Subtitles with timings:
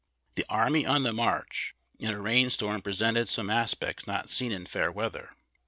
[0.33, 4.65] The army on the march in a rain storm presented some aspects not seen in
[4.65, 5.35] fair weather.